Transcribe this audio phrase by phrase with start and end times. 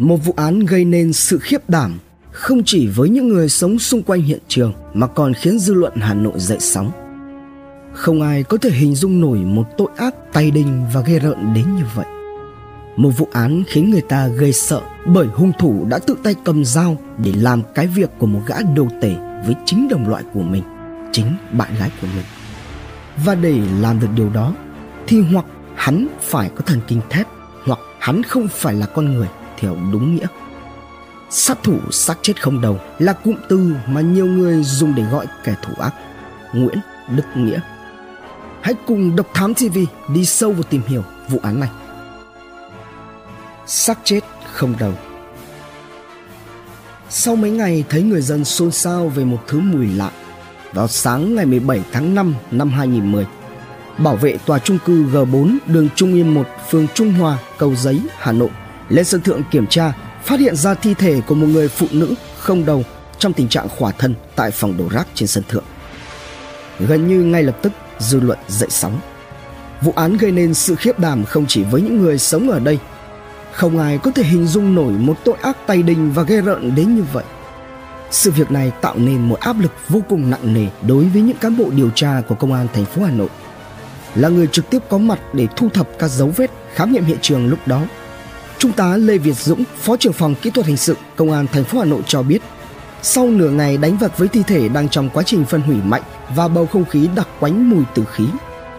[0.00, 1.98] Một vụ án gây nên sự khiếp đảm
[2.30, 5.92] không chỉ với những người sống xung quanh hiện trường mà còn khiến dư luận
[5.96, 6.90] Hà Nội dậy sóng.
[7.92, 11.54] Không ai có thể hình dung nổi một tội ác tay đình và ghê rợn
[11.54, 12.06] đến như vậy.
[12.96, 16.64] Một vụ án khiến người ta gây sợ bởi hung thủ đã tự tay cầm
[16.64, 19.14] dao để làm cái việc của một gã đầu tể
[19.46, 20.62] với chính đồng loại của mình,
[21.12, 22.26] chính bạn gái của mình.
[23.24, 24.54] Và để làm được điều đó
[25.06, 25.44] thì hoặc
[25.74, 27.26] hắn phải có thần kinh thép
[27.64, 29.28] hoặc hắn không phải là con người
[29.60, 30.26] theo đúng nghĩa.
[31.30, 35.26] Sát thủ xác chết không đầu là cụm từ mà nhiều người dùng để gọi
[35.44, 35.94] kẻ thủ ác.
[36.52, 36.78] Nguyễn
[37.16, 37.60] Đức Nghĩa.
[38.60, 39.78] Hãy cùng Độc Thám TV
[40.14, 41.70] đi sâu vào tìm hiểu vụ án này.
[43.66, 44.20] Xác chết
[44.52, 44.92] không đầu
[47.08, 50.10] Sau mấy ngày thấy người dân xôn xao về một thứ mùi lạ,
[50.72, 53.26] vào sáng ngày 17 tháng 5 năm 2010,
[53.98, 58.00] bảo vệ tòa trung cư G4 đường Trung Yên 1, phường Trung Hòa, Cầu Giấy,
[58.18, 58.50] Hà Nội
[58.90, 59.92] lên sân thượng kiểm tra,
[60.24, 62.84] phát hiện ra thi thể của một người phụ nữ không đầu
[63.18, 65.64] trong tình trạng khỏa thân tại phòng đổ rác trên sân thượng.
[66.78, 69.00] Gần như ngay lập tức, dư luận dậy sóng.
[69.80, 72.78] Vụ án gây nên sự khiếp đảm không chỉ với những người sống ở đây.
[73.52, 76.74] Không ai có thể hình dung nổi một tội ác tay đình và ghê rợn
[76.74, 77.24] đến như vậy.
[78.10, 81.36] Sự việc này tạo nên một áp lực vô cùng nặng nề đối với những
[81.36, 83.28] cán bộ điều tra của công an thành phố Hà Nội.
[84.14, 87.18] Là người trực tiếp có mặt để thu thập các dấu vết khám nghiệm hiện
[87.20, 87.82] trường lúc đó
[88.60, 91.64] Trung tá Lê Việt Dũng, Phó trưởng phòng kỹ thuật hình sự Công an thành
[91.64, 92.42] phố Hà Nội cho biết,
[93.02, 96.02] sau nửa ngày đánh vật với thi thể đang trong quá trình phân hủy mạnh
[96.36, 98.24] và bầu không khí đặc quánh mùi tử khí,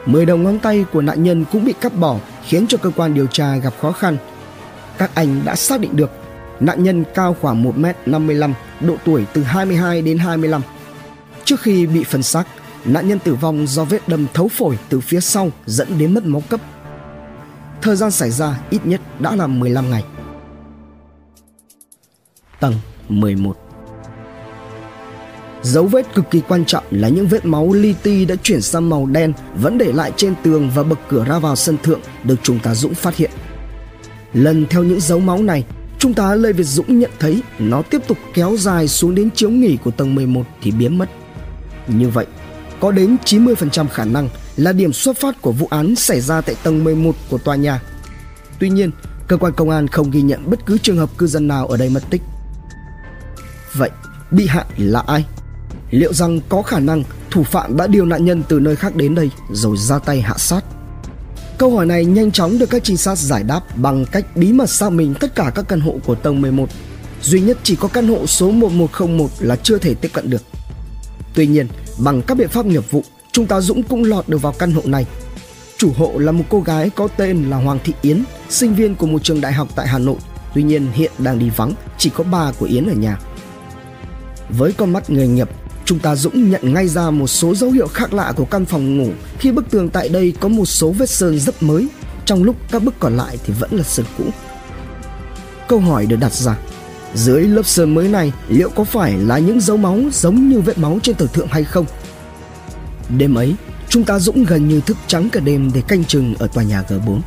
[0.06, 3.14] mười đầu ngón tay của nạn nhân cũng bị cắt bỏ khiến cho cơ quan
[3.14, 4.18] điều tra gặp khó khăn.
[4.98, 6.12] Các anh đã xác định được
[6.60, 10.62] nạn nhân cao khoảng 1m55, độ tuổi từ 22 đến 25.
[11.46, 12.44] Trước khi bị phân xác,
[12.86, 16.26] nạn nhân tử vong do vết đâm thấu phổi từ phía sau dẫn đến mất
[16.26, 16.62] máu cấp
[17.82, 20.04] Thời gian xảy ra ít nhất đã là 15 ngày.
[22.60, 22.74] Tầng
[23.10, 23.58] 11
[25.62, 28.90] Dấu vết cực kỳ quan trọng là những vết máu li ti đã chuyển sang
[28.90, 32.36] màu đen vẫn để lại trên tường và bậc cửa ra vào sân thượng được
[32.44, 33.32] chúng ta Dũng phát hiện.
[34.34, 35.64] Lần theo những dấu máu này,
[36.00, 39.50] chúng ta Lê Việt Dũng nhận thấy nó tiếp tục kéo dài xuống đến chiếu
[39.50, 41.10] nghỉ của tầng 11 thì biến mất.
[41.88, 42.26] Như vậy,
[42.80, 46.56] có đến 90% khả năng là điểm xuất phát của vụ án xảy ra tại
[46.64, 47.82] tầng 11 của tòa nhà.
[48.60, 48.92] Tuy nhiên,
[49.28, 51.78] cơ quan công an không ghi nhận bất cứ trường hợp cư dân nào ở
[51.78, 52.22] đây mất tích.
[53.74, 53.90] Vậy,
[54.32, 55.26] bị hại là ai?
[55.92, 59.16] Liệu rằng có khả năng thủ phạm đã điều nạn nhân từ nơi khác đến
[59.16, 60.66] đây rồi ra tay hạ sát?
[61.58, 64.70] Câu hỏi này nhanh chóng được các trinh sát giải đáp bằng cách bí mật
[64.70, 66.70] xác minh tất cả các căn hộ của tầng 11.
[67.22, 70.42] Duy nhất chỉ có căn hộ số 1101 là chưa thể tiếp cận được.
[71.34, 71.68] Tuy nhiên,
[72.00, 74.82] bằng các biện pháp nghiệp vụ, chúng ta Dũng cũng lọt được vào căn hộ
[74.86, 75.06] này.
[75.78, 79.08] Chủ hộ là một cô gái có tên là Hoàng Thị Yến, sinh viên của
[79.08, 80.18] một trường đại học tại Hà Nội.
[80.56, 83.20] Tuy nhiên hiện đang đi vắng, chỉ có bà của Yến ở nhà.
[84.50, 85.50] Với con mắt nghề nghiệp,
[85.86, 88.98] chúng ta Dũng nhận ngay ra một số dấu hiệu khác lạ của căn phòng
[88.98, 89.10] ngủ
[89.40, 91.88] khi bức tường tại đây có một số vết sơn rất mới,
[92.26, 94.24] trong lúc các bức còn lại thì vẫn là sơn cũ.
[95.68, 96.58] Câu hỏi được đặt ra,
[97.16, 100.78] dưới lớp sơn mới này liệu có phải là những dấu máu giống như vết
[100.78, 101.86] máu trên tờ thượng hay không?
[103.18, 103.56] Đêm ấy,
[103.90, 106.84] chúng ta Dũng gần như thức trắng cả đêm để canh chừng ở tòa nhà
[106.90, 107.20] G4.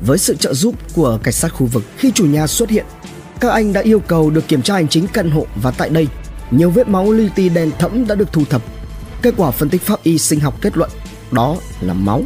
[0.00, 2.86] Với sự trợ giúp của cảnh sát khu vực khi chủ nhà xuất hiện,
[3.40, 6.08] các anh đã yêu cầu được kiểm tra hành chính căn hộ và tại đây,
[6.50, 8.62] nhiều vết máu li ti đen thẫm đã được thu thập.
[9.22, 10.90] Kết quả phân tích pháp y sinh học kết luận
[11.30, 12.22] đó là máu.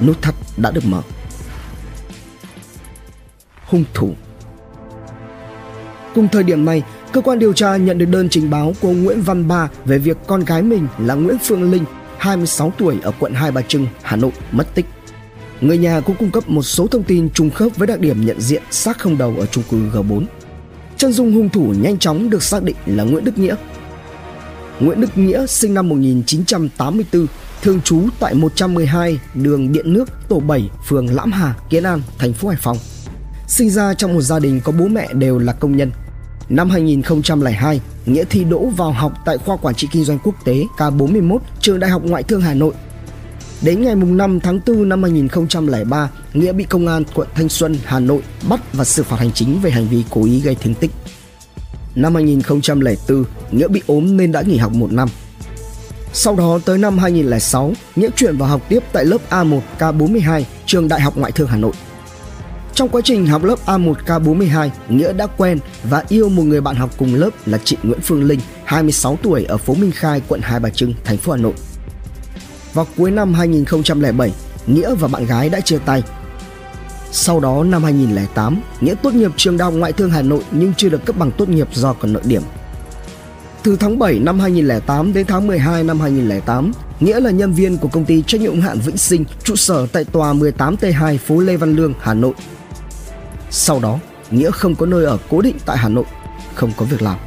[0.00, 1.02] Nút thắt đã được mở.
[3.64, 4.14] Hung thủ
[6.14, 6.82] Cùng thời điểm này,
[7.16, 10.16] cơ quan điều tra nhận được đơn trình báo của Nguyễn Văn Ba về việc
[10.26, 11.84] con gái mình là Nguyễn Phương Linh,
[12.18, 14.86] 26 tuổi ở quận Hai Bà Trưng, Hà Nội mất tích.
[15.60, 18.40] Người nhà cũng cung cấp một số thông tin trùng khớp với đặc điểm nhận
[18.40, 20.24] diện xác không đầu ở chung cư G4.
[20.96, 23.54] Chân dung hung thủ nhanh chóng được xác định là Nguyễn Đức Nghĩa.
[24.80, 27.26] Nguyễn Đức Nghĩa sinh năm 1984,
[27.62, 32.32] thường trú tại 112 đường Điện Nước, tổ 7, phường Lãm Hà, Kiến An, thành
[32.32, 32.76] phố Hải Phòng.
[33.48, 35.90] Sinh ra trong một gia đình có bố mẹ đều là công nhân,
[36.48, 40.64] Năm 2002, Nghĩa thi đỗ vào học tại khoa quản trị kinh doanh quốc tế
[40.76, 42.74] K41 trường Đại học Ngoại thương Hà Nội.
[43.62, 48.00] Đến ngày 5 tháng 4 năm 2003, Nghĩa bị công an quận Thanh Xuân, Hà
[48.00, 50.90] Nội bắt và xử phạt hành chính về hành vi cố ý gây thương tích.
[51.94, 55.08] Năm 2004, Nghĩa bị ốm nên đã nghỉ học một năm.
[56.12, 60.88] Sau đó tới năm 2006, Nghĩa chuyển vào học tiếp tại lớp A1 K42 trường
[60.88, 61.72] Đại học Ngoại thương Hà Nội.
[62.76, 66.90] Trong quá trình học lớp A1K42, Nghĩa đã quen và yêu một người bạn học
[66.98, 70.60] cùng lớp là chị Nguyễn Phương Linh, 26 tuổi ở phố Minh Khai, quận Hai
[70.60, 71.52] Bà Trưng, thành phố Hà Nội.
[72.74, 74.32] Vào cuối năm 2007,
[74.66, 76.02] Nghĩa và bạn gái đã chia tay.
[77.12, 80.74] Sau đó năm 2008, Nghĩa tốt nghiệp trường Đại học Ngoại thương Hà Nội nhưng
[80.74, 82.42] chưa được cấp bằng tốt nghiệp do còn nợ điểm.
[83.62, 87.88] Từ tháng 7 năm 2008 đến tháng 12 năm 2008, Nghĩa là nhân viên của
[87.88, 91.56] công ty trách nhiệm hữu hạn Vĩnh Sinh, trụ sở tại tòa 18T2 phố Lê
[91.56, 92.34] Văn Lương, Hà Nội.
[93.58, 93.98] Sau đó,
[94.30, 96.04] Nghĩa không có nơi ở cố định tại Hà Nội,
[96.54, 97.18] không có việc làm.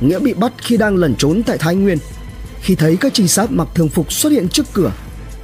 [0.00, 1.98] Nghĩa bị bắt khi đang lẩn trốn tại Thái Nguyên.
[2.60, 4.92] Khi thấy các trinh sát mặc thường phục xuất hiện trước cửa,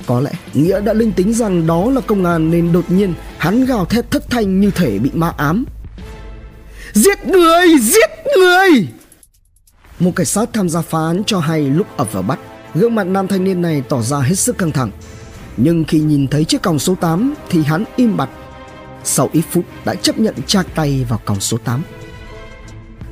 [0.06, 3.64] có lẽ Nghĩa đã linh tính rằng đó là công an nên đột nhiên hắn
[3.64, 5.64] gào thét thất thanh như thể bị ma ám.
[6.92, 7.66] Giết người!
[7.80, 8.88] Giết người!
[9.98, 12.38] Một cảnh sát tham gia phá án cho hay lúc ập vào bắt,
[12.74, 14.90] gương mặt nam thanh niên này tỏ ra hết sức căng thẳng.
[15.56, 18.28] Nhưng khi nhìn thấy chiếc còng số 8 thì hắn im bặt.
[19.04, 21.82] Sau ít phút đã chấp nhận tra tay vào còng số 8.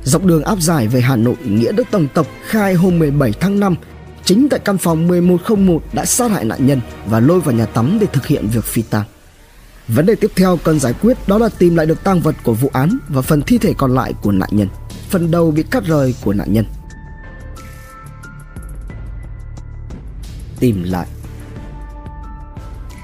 [0.03, 3.59] Dọc đường áp giải về Hà Nội, Nghĩa đã tổng tộc khai hôm 17 tháng
[3.59, 3.75] 5
[4.27, 7.97] chính tại căn phòng 1101 đã sát hại nạn nhân và lôi vào nhà tắm
[8.01, 9.05] để thực hiện việc phi tang.
[9.87, 12.53] Vấn đề tiếp theo cần giải quyết đó là tìm lại được tang vật của
[12.53, 14.67] vụ án và phần thi thể còn lại của nạn nhân,
[15.09, 16.65] phần đầu bị cắt rời của nạn nhân.
[20.59, 21.07] Tìm lại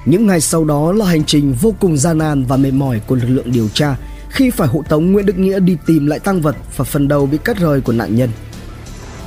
[0.05, 3.15] những ngày sau đó là hành trình vô cùng gian nan và mệt mỏi của
[3.15, 3.95] lực lượng điều tra
[4.29, 7.25] khi phải hộ tống Nguyễn Đức Nghĩa đi tìm lại tăng vật và phần đầu
[7.25, 8.29] bị cắt rời của nạn nhân.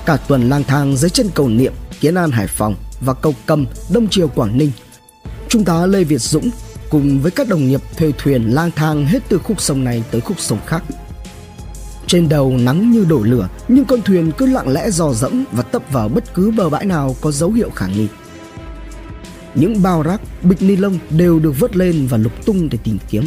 [0.06, 3.67] Cả tuần lang thang dưới chân cầu Niệm, Kiến An Hải Phòng và cầu Cầm,
[3.93, 4.70] Đông Triều Quảng Ninh.
[5.49, 6.50] Trung tá Lê Việt Dũng
[6.90, 10.20] cùng với các đồng nghiệp thuê thuyền lang thang hết từ khúc sông này tới
[10.20, 10.82] khúc sông khác.
[12.06, 15.62] Trên đầu nắng như đổ lửa, nhưng con thuyền cứ lặng lẽ dò dẫm và
[15.62, 18.08] tấp vào bất cứ bờ bãi nào có dấu hiệu khả nghi.
[19.56, 22.99] Những bao rác, bịch ni lông đều được vớt lên và lục tung để tìm
[23.11, 23.25] kiếm.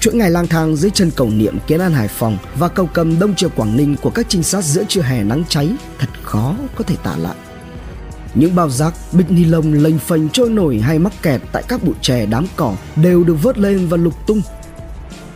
[0.00, 3.18] Chuỗi ngày lang thang dưới chân cầu niệm kiến an hải phòng và cầu cầm
[3.18, 6.54] đông triều quảng ninh của các trinh sát giữa trưa hè nắng cháy thật khó
[6.74, 7.34] có thể tả lại.
[8.34, 11.84] Những bao rác bịch ni lông lênh phênh trôi nổi hay mắc kẹt tại các
[11.84, 14.42] bụi chè đám cỏ đều được vớt lên và lục tung.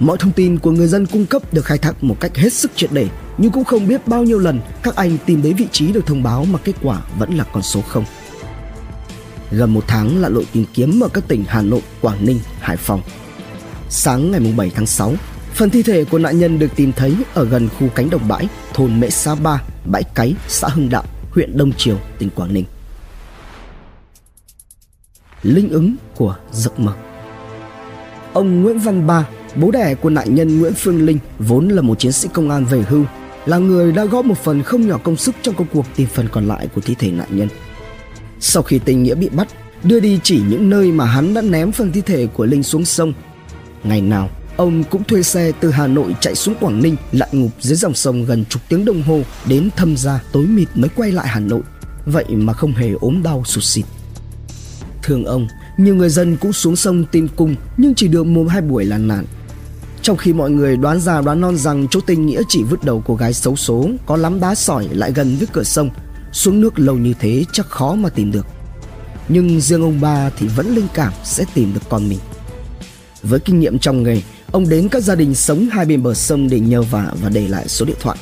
[0.00, 2.70] Mọi thông tin của người dân cung cấp được khai thác một cách hết sức
[2.76, 5.92] triệt để nhưng cũng không biết bao nhiêu lần các anh tìm đến vị trí
[5.92, 8.04] được thông báo mà kết quả vẫn là con số không
[9.50, 12.76] gần một tháng lặn lội tìm kiếm ở các tỉnh Hà Nội, Quảng Ninh, Hải
[12.76, 13.02] Phòng
[13.88, 15.14] Sáng ngày 7 tháng 6,
[15.54, 18.48] phần thi thể của nạn nhân được tìm thấy ở gần khu cánh đồng bãi,
[18.74, 22.64] thôn Mễ Sa Ba, Bãi Cáy, xã Hưng Đạo, huyện Đông Triều, tỉnh Quảng Ninh.
[25.42, 26.92] Linh ứng của giấc mơ
[28.32, 31.98] Ông Nguyễn Văn Ba, bố đẻ của nạn nhân Nguyễn Phương Linh, vốn là một
[31.98, 33.04] chiến sĩ công an về hưu,
[33.46, 36.28] là người đã góp một phần không nhỏ công sức trong công cuộc tìm phần
[36.32, 37.48] còn lại của thi thể nạn nhân.
[38.40, 39.48] Sau khi tình nghĩa bị bắt,
[39.84, 42.84] đưa đi chỉ những nơi mà hắn đã ném phần thi thể của Linh xuống
[42.84, 43.12] sông
[43.84, 47.50] Ngày nào, ông cũng thuê xe từ Hà Nội chạy xuống Quảng Ninh lặn ngụp
[47.60, 51.12] dưới dòng sông gần chục tiếng đồng hồ đến thâm gia tối mịt mới quay
[51.12, 51.60] lại Hà Nội.
[52.06, 53.84] Vậy mà không hề ốm đau sụt xịt.
[55.02, 58.60] Thương ông, nhiều người dân cũng xuống sông tìm cung nhưng chỉ được một hai
[58.62, 59.24] buổi là nạn.
[60.02, 63.02] Trong khi mọi người đoán già đoán non rằng chỗ tình nghĩa chỉ vứt đầu
[63.06, 65.90] cô gái xấu số có lắm đá sỏi lại gần với cửa sông,
[66.36, 68.46] xuống nước lâu như thế chắc khó mà tìm được.
[69.28, 72.18] Nhưng riêng ông ba thì vẫn linh cảm sẽ tìm được con mình.
[73.22, 74.22] Với kinh nghiệm trong nghề,
[74.52, 77.48] ông đến các gia đình sống hai bên bờ sông để nhờ vả và để
[77.48, 78.18] lại số điện thoại.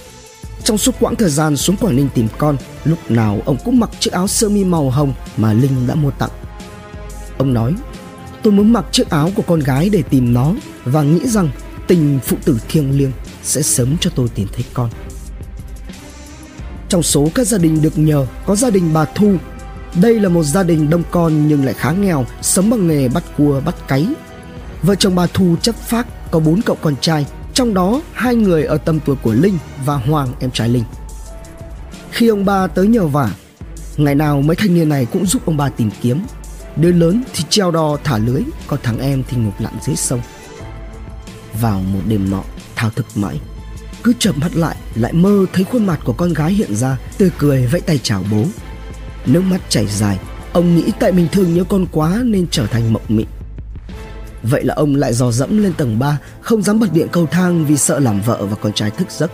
[0.65, 3.91] Trong suốt quãng thời gian xuống Quảng Ninh tìm con, lúc nào ông cũng mặc
[4.01, 6.31] chiếc áo sơ mi màu hồng mà Linh đã mua tặng.
[7.39, 7.75] Ông nói,
[8.43, 11.49] tôi muốn mặc chiếc áo của con gái để tìm nó và nghĩ rằng
[11.87, 13.13] tình phụ tử thiêng liêng
[13.43, 14.91] sẽ sớm cho tôi tìm thấy con.
[16.95, 19.37] Trong số các gia đình được nhờ có gia đình bà Thu.
[20.03, 23.25] Đây là một gia đình đông con nhưng lại khá nghèo, sống bằng nghề bắt
[23.39, 24.07] cua bắt cáy
[24.83, 28.65] Vợ chồng bà Thu chấp phác có bốn cậu con trai, trong đó hai người
[28.65, 30.85] ở tầm tuổi của Linh và Hoàng em trai Linh.
[32.11, 33.31] Khi ông ba tới nhờ vả,
[33.97, 36.21] ngày nào mấy thanh niên này cũng giúp ông ba tìm kiếm.
[36.77, 40.21] Đứa lớn thì treo đò thả lưới, còn thằng em thì ngục lặn dưới sông.
[41.61, 42.43] Vào một đêm nọ,
[42.77, 43.41] thao thức mãi,
[44.05, 47.31] cứ chợp mắt lại lại mơ thấy khuôn mặt của con gái hiện ra, tươi
[47.39, 48.45] cười vẫy tay chào bố.
[49.27, 50.19] Nước mắt chảy dài,
[50.53, 53.25] ông nghĩ tại mình thương nhớ con quá nên trở thành mộng mị.
[54.43, 57.67] Vậy là ông lại dò dẫm lên tầng 3 Không dám bật điện cầu thang
[57.67, 59.31] vì sợ làm vợ và con trai thức giấc.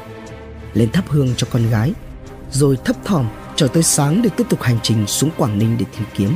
[0.74, 1.92] Lên thắp hương cho con gái,
[2.52, 5.84] Rồi thấp thỏm chờ tới sáng để tiếp tục hành trình xuống Quảng Ninh để
[5.92, 6.34] tìm kiếm.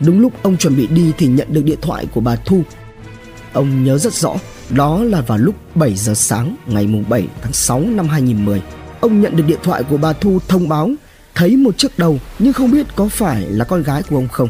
[0.00, 2.62] Đúng lúc ông chuẩn bị đi thì nhận được điện thoại của bà Thu.
[3.52, 4.36] Ông nhớ rất rõ
[4.70, 8.62] đó là vào lúc 7 giờ sáng ngày 7 tháng 6 năm 2010
[9.00, 10.90] Ông nhận được điện thoại của bà Thu thông báo
[11.34, 14.48] Thấy một chiếc đầu nhưng không biết có phải là con gái của ông không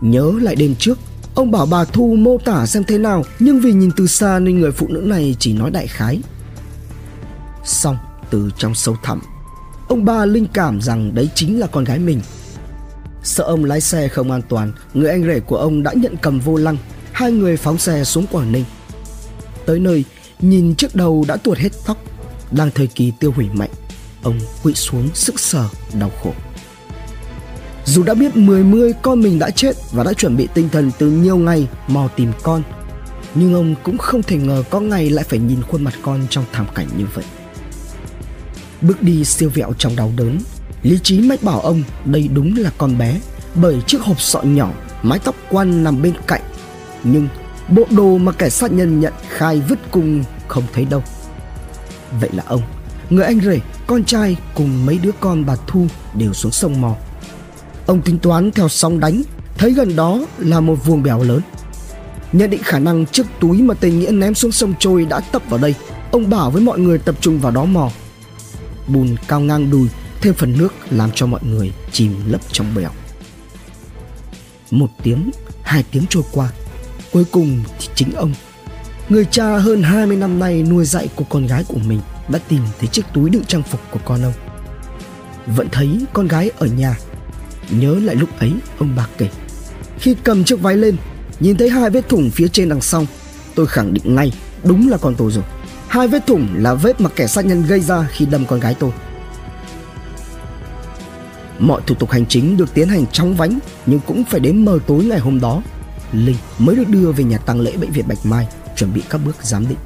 [0.00, 0.98] Nhớ lại đêm trước
[1.34, 4.60] Ông bảo bà Thu mô tả xem thế nào Nhưng vì nhìn từ xa nên
[4.60, 6.20] người phụ nữ này chỉ nói đại khái
[7.64, 7.96] Xong
[8.30, 9.20] từ trong sâu thẳm
[9.88, 12.20] Ông ba linh cảm rằng đấy chính là con gái mình
[13.22, 16.40] Sợ ông lái xe không an toàn, người anh rể của ông đã nhận cầm
[16.40, 16.76] vô lăng.
[17.12, 18.64] Hai người phóng xe xuống Quảng Ninh.
[19.66, 20.04] Tới nơi,
[20.40, 21.96] nhìn chiếc đầu đã tuột hết tóc,
[22.50, 23.70] đang thời kỳ tiêu hủy mạnh.
[24.22, 25.68] Ông quỵ xuống sức sờ,
[26.00, 26.32] đau khổ.
[27.84, 30.90] Dù đã biết mười mươi con mình đã chết và đã chuẩn bị tinh thần
[30.98, 32.62] từ nhiều ngày mò tìm con,
[33.34, 36.44] nhưng ông cũng không thể ngờ có ngày lại phải nhìn khuôn mặt con trong
[36.52, 37.24] thảm cảnh như vậy.
[38.80, 40.38] Bước đi siêu vẹo trong đau đớn,
[40.82, 43.20] lý trí mách bảo ông đây đúng là con bé
[43.54, 44.70] bởi chiếc hộp sọ nhỏ,
[45.02, 46.42] mái tóc quan nằm bên cạnh.
[47.04, 47.28] Nhưng
[47.68, 51.02] bộ đồ mà kẻ sát nhân nhận khai vứt cùng không thấy đâu.
[52.20, 52.62] Vậy là ông,
[53.10, 56.96] người anh rể, con trai cùng mấy đứa con bà Thu đều xuống sông mò.
[57.86, 59.22] Ông tính toán theo sóng đánh,
[59.58, 61.40] thấy gần đó là một vuông bèo lớn.
[62.32, 65.42] Nhận định khả năng chiếc túi mà Tề Nghĩa ném xuống sông trôi đã tập
[65.48, 65.74] vào đây,
[66.10, 67.90] ông bảo với mọi người tập trung vào đó mò.
[68.86, 69.88] Bùn cao ngang đùi,
[70.20, 72.90] thêm phần nước làm cho mọi người chìm lấp trong bèo.
[74.70, 75.30] Một tiếng,
[75.62, 76.50] hai tiếng trôi qua,
[77.12, 78.34] cuối cùng thì chính ông,
[79.08, 82.62] người cha hơn 20 năm nay nuôi dạy của con gái của mình đã tìm
[82.78, 84.32] thấy chiếc túi đựng trang phục của con ông.
[85.46, 86.96] Vẫn thấy con gái ở nhà.
[87.70, 89.28] Nhớ lại lúc ấy ông bà kể.
[89.98, 90.96] Khi cầm chiếc váy lên
[91.40, 93.06] Nhìn thấy hai vết thủng phía trên đằng sau
[93.54, 94.32] Tôi khẳng định ngay
[94.64, 95.44] Đúng là con tôi rồi.
[95.88, 98.74] Hai vết thủng là vết mà kẻ sát nhân gây ra khi đâm con gái
[98.78, 98.90] tôi.
[101.58, 104.78] Mọi thủ tục hành chính được tiến hành trong vánh Nhưng cũng phải đến mờ
[104.86, 105.62] tối ngày hôm đó.
[106.12, 109.20] Linh mới được đưa về nhà tang lễ bệnh viện Bạch Mai Chuẩn bị các
[109.24, 109.78] bước giám định.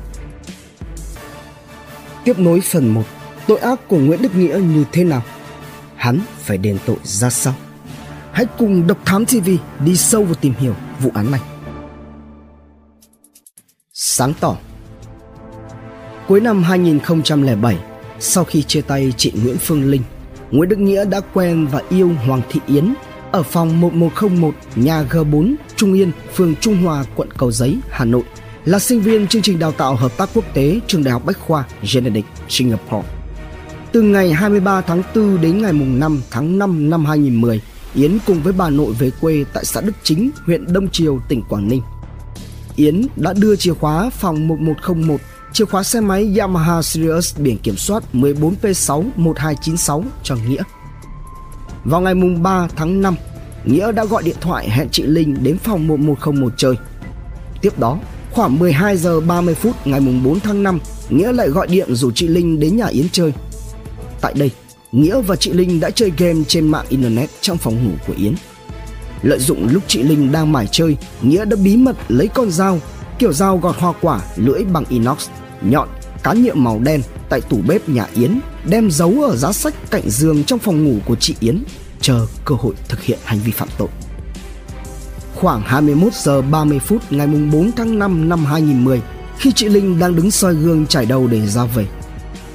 [2.24, 3.02] Tiếp nối phần 1
[3.46, 5.22] Tội ác của Nguyễn Đức Nghĩa như thế nào?
[5.96, 7.54] Hắn phải đền tội ra sao?
[8.32, 9.50] Hãy cùng Độc Thám TV
[9.84, 11.40] đi sâu vào tìm hiểu vụ án này.
[13.92, 14.56] Sáng tỏ.
[16.28, 17.78] Cuối năm 2007,
[18.20, 20.02] sau khi chia tay chị Nguyễn Phương Linh,
[20.50, 22.94] Nguyễn Đức Nghĩa đã quen và yêu Hoàng Thị Yến
[23.34, 28.22] ở phòng 1101 nhà G4 Trung Yên, phường Trung Hòa, quận Cầu Giấy, Hà Nội,
[28.64, 31.38] là sinh viên chương trình đào tạo hợp tác quốc tế trường Đại học Bách
[31.40, 33.08] khoa Genedic, Singapore.
[33.92, 37.60] Từ ngày 23 tháng 4 đến ngày 5 tháng 5 năm 2010,
[37.94, 41.42] Yến cùng với bà nội về quê tại xã Đức Chính, huyện Đông Triều, tỉnh
[41.48, 41.82] Quảng Ninh.
[42.76, 45.20] Yến đã đưa chìa khóa phòng 1101,
[45.52, 50.62] chìa khóa xe máy Yamaha Sirius biển kiểm soát 14P61296 cho Nghĩa.
[51.84, 53.16] Vào ngày mùng 3 tháng 5,
[53.64, 56.74] Nghĩa đã gọi điện thoại hẹn chị Linh đến phòng 1101 chơi.
[57.60, 57.98] Tiếp đó,
[58.30, 62.10] khoảng 12 giờ 30 phút ngày mùng 4 tháng 5, Nghĩa lại gọi điện rủ
[62.10, 63.32] chị Linh đến nhà Yến chơi.
[64.20, 64.50] Tại đây,
[64.92, 68.34] Nghĩa và chị Linh đã chơi game trên mạng Internet trong phòng ngủ của Yến.
[69.22, 72.78] Lợi dụng lúc chị Linh đang mải chơi, Nghĩa đã bí mật lấy con dao,
[73.18, 75.28] kiểu dao gọt hoa quả lưỡi bằng inox,
[75.62, 75.88] nhọn,
[76.22, 80.10] cán nhựa màu đen tại tủ bếp nhà Yến, đem giấu ở giá sách cạnh
[80.10, 81.62] giường trong phòng ngủ của chị Yến,
[82.00, 83.88] chờ cơ hội thực hiện hành vi phạm tội.
[85.34, 89.02] Khoảng 21 giờ 30 phút ngày 4 tháng 5 năm 2010,
[89.38, 91.86] khi chị Linh đang đứng soi gương trải đầu để ra về,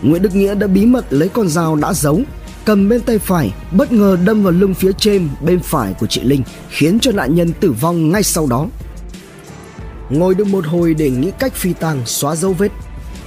[0.01, 2.21] Nguyễn Đức Nghĩa đã bí mật lấy con dao đã giấu
[2.65, 6.21] cầm bên tay phải bất ngờ đâm vào lưng phía trên bên phải của chị
[6.21, 8.67] Linh khiến cho nạn nhân tử vong ngay sau đó.
[10.09, 12.71] Ngồi được một hồi để nghĩ cách phi tang xóa dấu vết,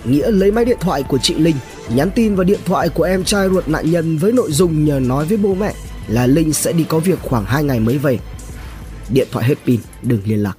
[0.05, 1.57] Nghĩa lấy máy điện thoại của chị Linh
[1.95, 5.01] nhắn tin vào điện thoại của em trai ruột nạn nhân với nội dung nhờ
[5.01, 5.75] nói với bố mẹ
[6.09, 8.19] là Linh sẽ đi có việc khoảng 2 ngày mới về.
[9.09, 10.57] Điện thoại hết pin, đừng liên lạc.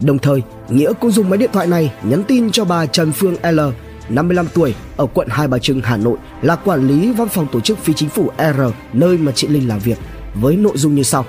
[0.00, 3.36] Đồng thời, Nghĩa cũng dùng máy điện thoại này nhắn tin cho bà Trần Phương
[3.42, 3.60] L
[4.08, 7.60] 55 tuổi, ở quận Hai Bà Trưng, Hà Nội, là quản lý văn phòng tổ
[7.60, 8.60] chức phi chính phủ R,
[8.92, 9.98] nơi mà chị Linh làm việc,
[10.34, 11.26] với nội dung như sau.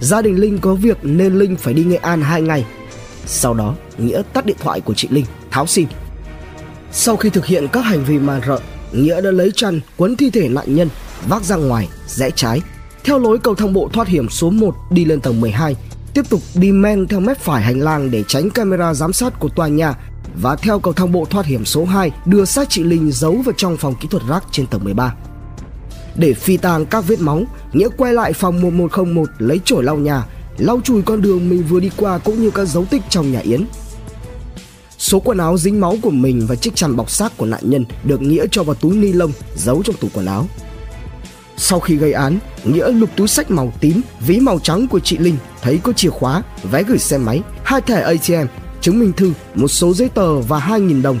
[0.00, 2.64] Gia đình Linh có việc nên Linh phải đi Nghệ An 2 ngày.
[3.26, 5.86] Sau đó, Nghĩa tắt điện thoại của chị Linh, tháo sim.
[6.96, 8.60] Sau khi thực hiện các hành vi man rợ,
[8.92, 10.88] Nghĩa đã lấy chăn quấn thi thể nạn nhân,
[11.28, 12.60] vác ra ngoài, rẽ trái,
[13.04, 15.76] theo lối cầu thang bộ thoát hiểm số 1 đi lên tầng 12,
[16.14, 19.48] tiếp tục đi men theo mép phải hành lang để tránh camera giám sát của
[19.48, 19.94] tòa nhà
[20.34, 23.54] và theo cầu thang bộ thoát hiểm số 2 đưa xác chị Linh giấu vào
[23.56, 25.14] trong phòng kỹ thuật rác trên tầng 13.
[26.16, 30.24] Để phi tang các vết máu, Nghĩa quay lại phòng 1101 lấy chổi lau nhà,
[30.58, 33.40] lau chùi con đường mình vừa đi qua cũng như các dấu tích trong nhà
[33.40, 33.64] Yến.
[35.04, 37.84] Số quần áo dính máu của mình và chiếc chăn bọc xác của nạn nhân
[38.04, 40.46] được Nghĩa cho vào túi ni lông giấu trong tủ quần áo.
[41.56, 45.18] Sau khi gây án, Nghĩa lục túi sách màu tím, ví màu trắng của chị
[45.18, 48.46] Linh, thấy có chìa khóa, vé gửi xe máy, hai thẻ ATM
[48.80, 51.18] chứng minh thư, một số giấy tờ và 2.000 đồng.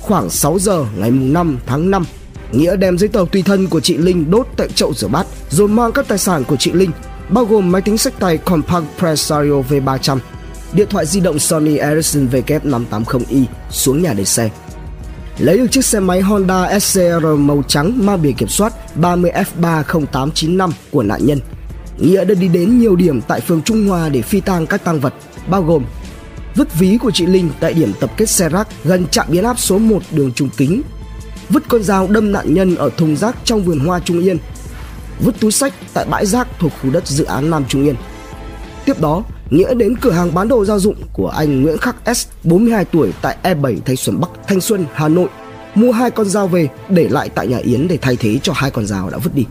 [0.00, 2.04] Khoảng 6 giờ ngày 5 tháng 5,
[2.52, 5.68] Nghĩa đem giấy tờ tùy thân của chị Linh đốt tại chậu rửa bát rồi
[5.68, 6.90] mang các tài sản của chị Linh
[7.28, 10.18] bao gồm máy tính sách tay Compact Presario V300,
[10.72, 14.50] điện thoại di động Sony Ericsson W580i xuống nhà để xe.
[15.38, 21.02] lấy được chiếc xe máy Honda SCR màu trắng mang biển kiểm soát 30F30895 của
[21.02, 21.40] nạn nhân.
[21.98, 25.00] Nghĩa đã đi đến nhiều điểm tại phường Trung Hòa để phi tang các tăng
[25.00, 25.14] vật,
[25.48, 25.84] bao gồm
[26.54, 29.58] vứt ví của chị Linh tại điểm tập kết xe rác gần trạm biến áp
[29.58, 30.82] số 1 đường Trung Kính,
[31.48, 34.38] vứt con dao đâm nạn nhân ở thùng rác trong vườn hoa Trung Yên,
[35.20, 37.94] vứt túi sách tại bãi rác thuộc khu đất dự án Nam Trung Yên.
[38.84, 42.26] Tiếp đó, Nghĩa đến cửa hàng bán đồ gia dụng của anh Nguyễn Khắc S,
[42.44, 45.28] 42 tuổi tại E7 Thanh Xuân Bắc, Thanh Xuân, Hà Nội,
[45.74, 48.70] mua hai con dao về để lại tại nhà Yến để thay thế cho hai
[48.70, 49.44] con dao đã vứt đi.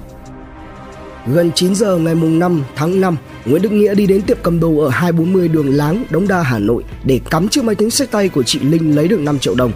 [1.28, 4.60] Gần 9 giờ ngày mùng 5 tháng 5, Nguyễn Đức Nghĩa đi đến tiệm cầm
[4.60, 8.12] đồ ở 240 đường Láng, Đống Đa, Hà Nội để cắm chiếc máy tính sách
[8.12, 9.72] tay của chị Linh lấy được 5 triệu đồng.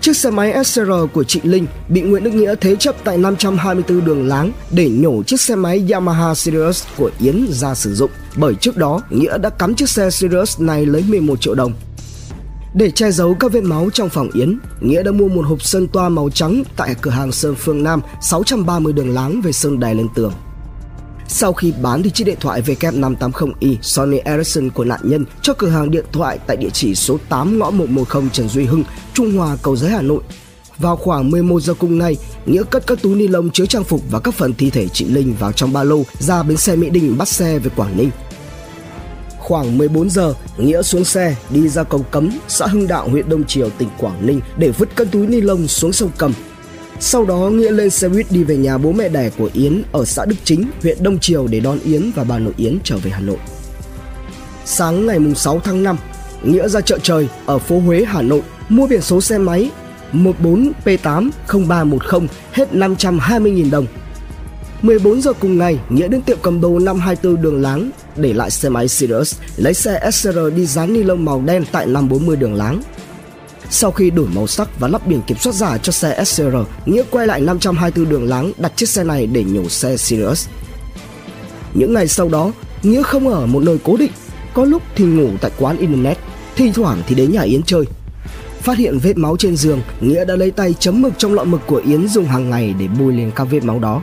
[0.00, 4.04] Chiếc xe máy SR của chị Linh bị Nguyễn Đức Nghĩa thế chấp tại 524
[4.04, 8.54] đường Láng để nhổ chiếc xe máy Yamaha Sirius của Yến ra sử dụng bởi
[8.54, 11.72] trước đó Nghĩa đã cắm chiếc xe Sirius này lấy 11 triệu đồng.
[12.74, 15.88] Để che giấu các vết máu trong phòng Yến, Nghĩa đã mua một hộp sơn
[15.88, 19.94] toa màu trắng tại cửa hàng Sơn Phương Nam 630 đường Láng về sơn đài
[19.94, 20.32] lên tường.
[21.28, 25.68] Sau khi bán đi chiếc điện thoại W580i Sony Ericsson của nạn nhân cho cửa
[25.68, 29.56] hàng điện thoại tại địa chỉ số 8 ngõ 110 Trần Duy Hưng, Trung Hòa,
[29.62, 30.22] Cầu Giấy, Hà Nội.
[30.78, 32.16] Vào khoảng 11 giờ cùng ngày,
[32.46, 35.04] Nghĩa cất các túi ni lông chứa trang phục và các phần thi thể chị
[35.04, 38.10] Linh vào trong ba lô ra bến xe Mỹ Đình bắt xe về Quảng Ninh.
[39.38, 43.44] Khoảng 14 giờ, Nghĩa xuống xe đi ra cầu Cấm, xã Hưng Đạo, huyện Đông
[43.44, 46.32] Triều, tỉnh Quảng Ninh để vứt các túi ni lông xuống sông Cầm
[47.00, 50.04] sau đó Nghĩa lên xe buýt đi về nhà bố mẹ đẻ của Yến ở
[50.04, 53.10] xã Đức Chính, huyện Đông Triều để đón Yến và bà nội Yến trở về
[53.10, 53.36] Hà Nội.
[54.64, 55.96] Sáng ngày 6 tháng 5,
[56.42, 59.70] Nghĩa ra chợ trời ở phố Huế, Hà Nội mua biển số xe máy
[60.12, 63.86] 14P80310 hết 520.000 đồng.
[64.82, 68.68] 14 giờ cùng ngày, Nghĩa đến tiệm cầm đồ 524 đường Láng để lại xe
[68.68, 72.82] máy Sirius, lấy xe SR đi dán ni lông màu đen tại 540 đường Láng.
[73.70, 76.56] Sau khi đổi màu sắc và lắp biển kiểm soát giả cho xe SCR,
[76.86, 80.48] Nghĩa quay lại 524 đường láng đặt chiếc xe này để nhổ xe Sirius.
[81.74, 84.12] Những ngày sau đó, Nghĩa không ở một nơi cố định,
[84.54, 86.18] có lúc thì ngủ tại quán internet,
[86.56, 87.84] thi thoảng thì đến nhà Yến chơi.
[88.60, 91.60] Phát hiện vết máu trên giường, Nghĩa đã lấy tay chấm mực trong lọ mực
[91.66, 94.02] của Yến dùng hàng ngày để bôi lên các vết máu đó.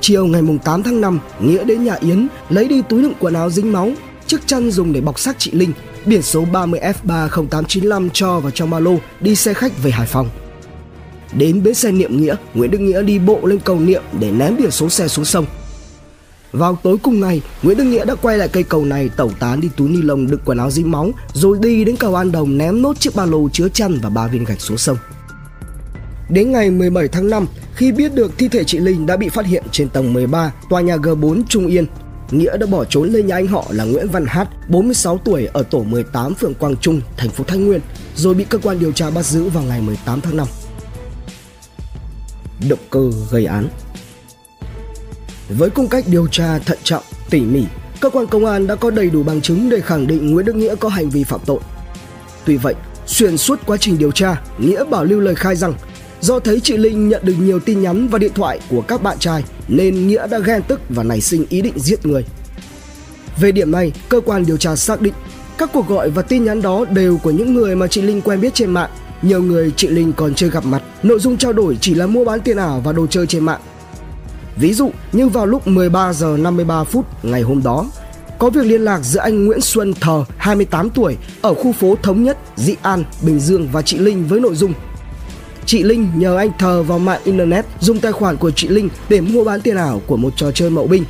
[0.00, 3.50] Chiều ngày 8 tháng 5, Nghĩa đến nhà Yến lấy đi túi đựng quần áo
[3.50, 3.92] dính máu,
[4.26, 5.72] chiếc chăn dùng để bọc xác chị Linh
[6.06, 10.28] biển số 30F30895 cho vào trong ba lô đi xe khách về Hải Phòng.
[11.32, 14.56] Đến bến xe Niệm Nghĩa, Nguyễn Đức Nghĩa đi bộ lên cầu Niệm để ném
[14.56, 15.46] biển số xe xuống sông.
[16.52, 19.60] Vào tối cùng ngày, Nguyễn Đức Nghĩa đã quay lại cây cầu này tẩu tán
[19.60, 22.58] đi túi ni lông đựng quần áo dính máu rồi đi đến cầu An Đồng
[22.58, 24.96] ném nốt chiếc ba lô chứa chăn và ba viên gạch xuống sông.
[26.30, 29.46] Đến ngày 17 tháng 5, khi biết được thi thể chị Linh đã bị phát
[29.46, 31.86] hiện trên tầng 13 tòa nhà G4 Trung Yên,
[32.32, 35.62] Nghĩa đã bỏ trốn lên nhà anh họ là Nguyễn Văn Hát, 46 tuổi ở
[35.62, 37.80] tổ 18 phường Quang Trung, thành phố Thái Nguyên,
[38.16, 40.46] rồi bị cơ quan điều tra bắt giữ vào ngày 18 tháng 5.
[42.68, 43.68] Động cơ gây án
[45.48, 47.64] Với cung cách điều tra thận trọng, tỉ mỉ,
[48.00, 50.56] cơ quan công an đã có đầy đủ bằng chứng để khẳng định Nguyễn Đức
[50.56, 51.60] Nghĩa có hành vi phạm tội.
[52.44, 52.74] Tuy vậy,
[53.06, 55.74] xuyên suốt quá trình điều tra, Nghĩa bảo lưu lời khai rằng
[56.22, 59.18] Do thấy chị Linh nhận được nhiều tin nhắn và điện thoại của các bạn
[59.18, 59.44] trai
[59.76, 62.24] nên Nghĩa đã ghen tức và nảy sinh ý định giết người.
[63.40, 65.14] Về điểm này, cơ quan điều tra xác định
[65.58, 68.40] các cuộc gọi và tin nhắn đó đều của những người mà chị Linh quen
[68.40, 68.90] biết trên mạng.
[69.22, 72.24] Nhiều người chị Linh còn chưa gặp mặt, nội dung trao đổi chỉ là mua
[72.24, 73.60] bán tiền ảo và đồ chơi trên mạng.
[74.56, 77.86] Ví dụ như vào lúc 13 giờ 53 phút ngày hôm đó,
[78.38, 82.24] có việc liên lạc giữa anh Nguyễn Xuân Thờ, 28 tuổi, ở khu phố Thống
[82.24, 84.72] Nhất, Dị An, Bình Dương và chị Linh với nội dung
[85.66, 89.20] Chị Linh nhờ anh Thờ vào mạng Internet dùng tài khoản của chị Linh để
[89.20, 91.04] mua bán tiền ảo của một trò chơi mậu binh.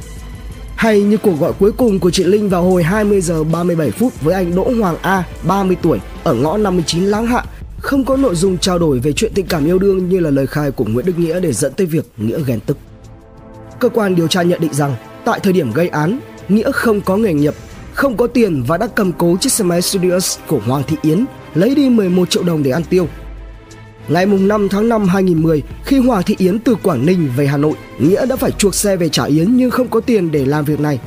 [0.77, 4.21] Hay như cuộc gọi cuối cùng của chị Linh vào hồi 20 giờ 37 phút
[4.21, 7.45] với anh Đỗ Hoàng A, 30 tuổi, ở ngõ 59 Láng Hạ,
[7.79, 10.47] không có nội dung trao đổi về chuyện tình cảm yêu đương như là lời
[10.47, 12.77] khai của Nguyễn Đức Nghĩa để dẫn tới việc Nghĩa ghen tức.
[13.79, 17.17] Cơ quan điều tra nhận định rằng tại thời điểm gây án, Nghĩa không có
[17.17, 17.55] nghề nghiệp,
[17.95, 21.25] không có tiền và đã cầm cố chiếc xe máy Studios của Hoàng Thị Yến
[21.55, 23.09] lấy đi 11 triệu đồng để ăn tiêu
[24.09, 27.73] Ngày 5 tháng 5 2010, khi Hoàng Thị Yến từ Quảng Ninh về Hà Nội,
[27.99, 30.81] Nghĩa đã phải chuộc xe về trả Yến nhưng không có tiền để làm việc
[30.81, 31.01] này.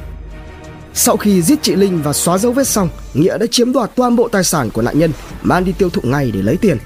[0.93, 4.15] Sau khi giết chị Linh và xóa dấu vết xong, Nghĩa đã chiếm đoạt toàn
[4.15, 5.11] bộ tài sản của nạn nhân,
[5.43, 6.77] mang đi tiêu thụ ngay để lấy tiền.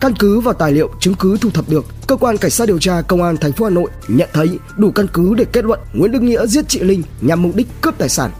[0.00, 2.78] Căn cứ vào tài liệu chứng cứ thu thập được, cơ quan cảnh sát điều
[2.78, 5.80] tra công an thành phố Hà Nội nhận thấy đủ căn cứ để kết luận
[5.92, 8.30] Nguyễn Đức Nghĩa giết chị Linh nhằm mục đích cướp tài sản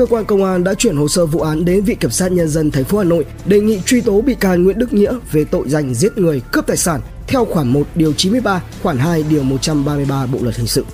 [0.00, 2.48] cơ quan công an đã chuyển hồ sơ vụ án đến Viện Kiểm sát Nhân
[2.48, 5.44] dân thành phố Hà Nội đề nghị truy tố bị can Nguyễn Đức Nghĩa về
[5.44, 9.42] tội danh giết người, cướp tài sản theo khoản 1 điều 93, khoản 2 điều
[9.42, 10.84] 133 Bộ luật hình sự.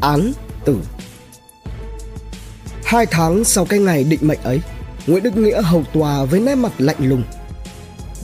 [0.00, 0.32] Án
[0.64, 0.76] tử
[2.84, 4.60] Hai tháng sau cái ngày định mệnh ấy,
[5.06, 7.22] Nguyễn Đức Nghĩa hầu tòa với nét mặt lạnh lùng.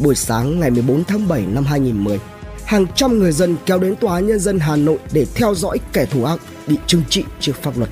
[0.03, 2.19] Buổi sáng ngày 14 tháng 7 năm 2010,
[2.65, 6.07] hàng trăm người dân kéo đến Tòa Nhân dân Hà Nội để theo dõi kẻ
[6.07, 7.91] thù ác bị trừng trị trước pháp luật.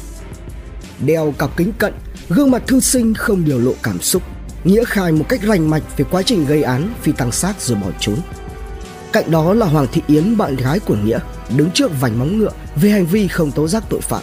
[1.06, 1.94] Đeo cặp kính cận,
[2.28, 4.22] gương mặt thư sinh không biểu lộ cảm xúc,
[4.64, 7.78] Nghĩa khai một cách rành mạch về quá trình gây án phi tăng sát rồi
[7.78, 8.16] bỏ trốn.
[9.12, 11.18] Cạnh đó là Hoàng Thị Yến, bạn gái của Nghĩa,
[11.56, 14.22] đứng trước vành móng ngựa về hành vi không tố giác tội phạm.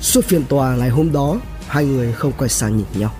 [0.00, 3.14] Suốt phiên tòa ngày hôm đó, hai người không quay sang nhìn nhau.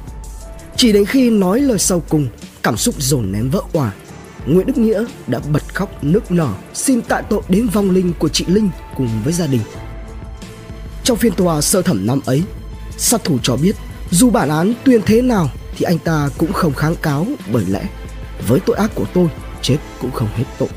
[0.77, 2.29] Chỉ đến khi nói lời sau cùng,
[2.63, 3.93] cảm xúc dồn nén vỡ òa.
[4.47, 8.29] Nguyễn Đức Nghĩa đã bật khóc nức nở xin tạ tội đến vong linh của
[8.29, 9.61] chị Linh cùng với gia đình.
[11.07, 12.43] Trong phiên tòa sơ thẩm năm ấy,
[12.97, 13.77] sát thủ cho biết
[14.11, 17.89] dù bản án tuyên thế nào thì anh ta cũng không kháng cáo bởi lẽ
[18.49, 19.29] với tội ác của tôi
[19.63, 20.69] chết cũng không hết tội.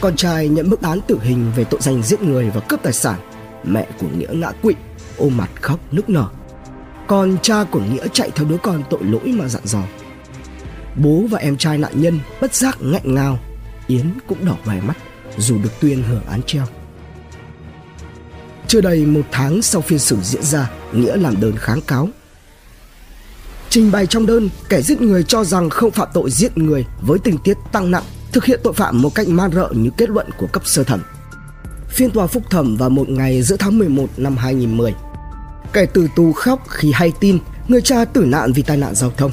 [0.00, 2.92] Con trai nhận mức án tử hình về tội danh giết người và cướp tài
[2.92, 3.20] sản.
[3.64, 4.74] Mẹ của Nghĩa ngã quỵ,
[5.16, 6.28] ôm mặt khóc nức nở.
[7.06, 9.82] Còn cha của Nghĩa chạy theo đứa con tội lỗi mà dặn dò.
[10.96, 13.38] Bố và em trai nạn nhân bất giác ngạnh ngào,
[13.86, 14.96] Yến cũng đỏ vài mắt
[15.38, 16.66] dù được tuyên hưởng án treo.
[18.72, 22.08] Chưa đầy một tháng sau phiên xử diễn ra, Nghĩa làm đơn kháng cáo
[23.70, 27.18] Trình bày trong đơn, kẻ giết người cho rằng không phạm tội giết người với
[27.18, 30.30] tình tiết tăng nặng, thực hiện tội phạm một cách man rợ như kết luận
[30.38, 31.02] của cấp sơ thẩm.
[31.88, 34.94] Phiên tòa phúc thẩm vào một ngày giữa tháng 11 năm 2010.
[35.72, 39.12] Kẻ tử tù khóc khi hay tin người cha tử nạn vì tai nạn giao
[39.16, 39.30] thông.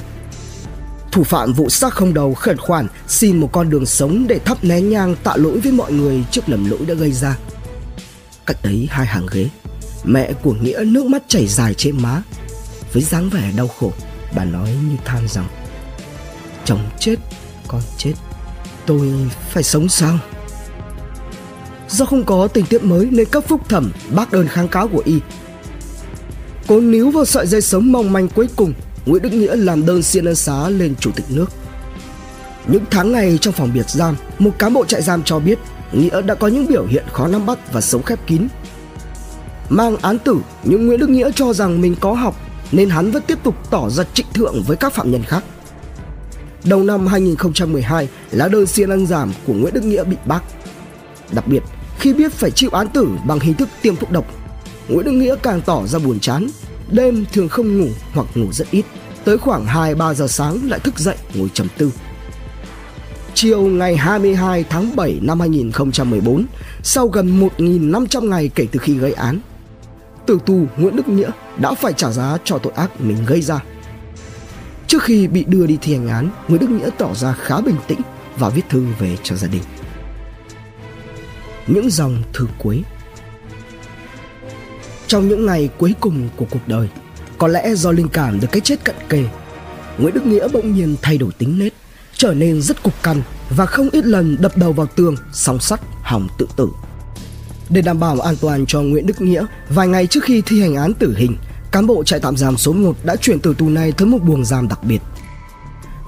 [1.12, 4.64] Thủ phạm vụ xác không đầu khẩn khoản xin một con đường sống để thắp
[4.64, 7.38] nén nhang tạ lỗi với mọi người trước lầm lỗi đã gây ra.
[8.50, 9.50] Cách đấy hai hàng ghế,
[10.04, 12.22] mẹ của Nghĩa nước mắt chảy dài trên má
[12.94, 13.92] với dáng vẻ đau khổ
[14.36, 15.48] bà nói như than rằng
[16.66, 17.16] chồng chết
[17.68, 18.14] con chết
[18.86, 19.14] tôi
[19.50, 20.20] phải sống sao?
[21.90, 25.02] Do không có tình tiết mới nên cấp phúc thẩm bác đơn kháng cáo của
[25.06, 25.20] y.
[26.68, 28.74] Cố níu vào sợi dây sống mong manh cuối cùng
[29.06, 31.52] nguyễn đức nghĩa làm đơn xin ân xá lên chủ tịch nước.
[32.68, 35.60] Những tháng ngày trong phòng biệt giam một cán bộ trại giam cho biết
[35.92, 38.48] nghĩa đã có những biểu hiện khó nắm bắt và sống khép kín
[39.70, 42.36] mang án tử nhưng nguyễn đức nghĩa cho rằng mình có học
[42.72, 45.44] nên hắn vẫn tiếp tục tỏ ra trịnh thượng với các phạm nhân khác.
[46.64, 50.42] Đầu năm 2012, lá đơn xin ăn giảm của Nguyễn Đức Nghĩa bị bác.
[51.32, 51.64] Đặc biệt,
[52.00, 54.26] khi biết phải chịu án tử bằng hình thức tiêm thuốc độc,
[54.88, 56.48] Nguyễn Đức Nghĩa càng tỏ ra buồn chán,
[56.92, 58.86] đêm thường không ngủ hoặc ngủ rất ít,
[59.24, 61.92] tới khoảng 2-3 giờ sáng lại thức dậy ngồi trầm tư.
[63.42, 66.46] Chiều ngày 22 tháng 7 năm 2014,
[66.84, 69.40] sau gần 1.500 ngày kể từ khi gây án,
[70.26, 73.64] tử tù Nguyễn Đức Nghĩa đã phải trả giá cho tội ác mình gây ra.
[74.88, 77.76] Trước khi bị đưa đi thi hành án, Nguyễn Đức Nghĩa tỏ ra khá bình
[77.88, 78.00] tĩnh
[78.38, 79.64] và viết thư về cho gia đình.
[81.68, 82.84] Những dòng thư cuối
[85.08, 86.88] Trong những ngày cuối cùng của cuộc đời,
[87.38, 89.24] có lẽ do linh cảm được cái chết cận kề,
[89.98, 91.74] Nguyễn Đức Nghĩa bỗng nhiên thay đổi tính nết,
[92.20, 95.82] trở nên rất cục cằn và không ít lần đập đầu vào tường, song sắt,
[96.04, 96.70] hỏng tự tử.
[97.70, 100.76] Để đảm bảo an toàn cho Nguyễn Đức Nghĩa, vài ngày trước khi thi hành
[100.76, 101.38] án tử hình,
[101.72, 104.46] cán bộ trại tạm giam số 1 đã chuyển từ tù này tới một buồng
[104.46, 105.02] giam đặc biệt.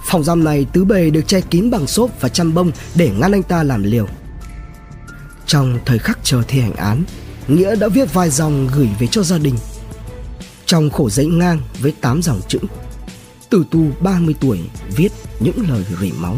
[0.06, 3.32] Phòng giam này tứ bề được che kín bằng xốp và chăn bông để ngăn
[3.32, 4.08] anh ta làm liều.
[5.46, 7.04] Trong thời khắc chờ thi hành án,
[7.48, 9.56] Nghĩa đã viết vài dòng gửi về cho gia đình.
[10.66, 12.60] Trong khổ giấy ngang với 8 dòng chữ,
[13.52, 14.60] tử tù 30 tuổi
[14.96, 15.10] viết
[15.40, 16.38] những lời rỉ máu.